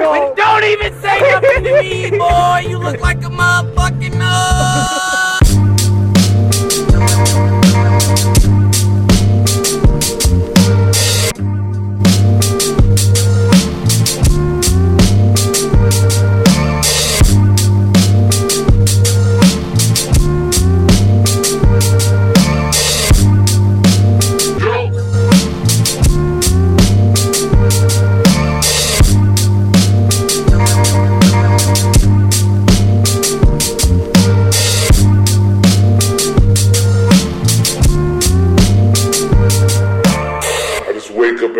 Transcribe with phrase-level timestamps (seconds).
[0.00, 0.34] no.
[0.34, 2.64] Don't even say nothing to me, boy.
[2.68, 3.49] You look like a motherfucking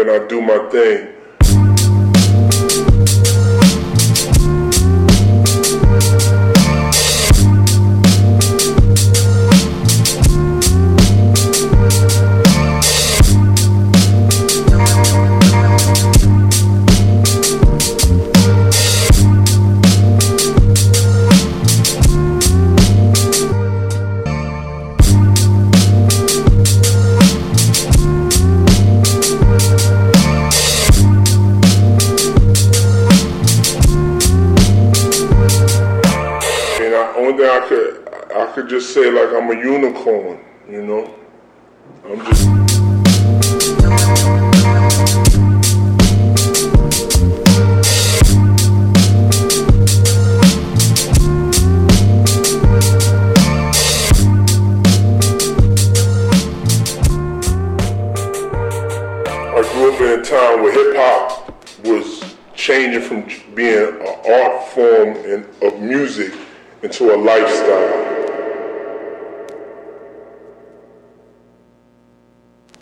[0.01, 1.20] and I do my thing.
[37.21, 41.15] Only thing I could, I could just say like I'm a unicorn, you know.
[42.05, 42.49] I'm just.
[59.53, 64.69] I grew up in a time where hip hop was changing from being an art
[64.71, 66.33] form and of music
[66.83, 68.20] into a lifestyle.